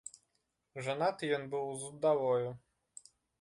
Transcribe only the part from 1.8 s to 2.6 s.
з удавою.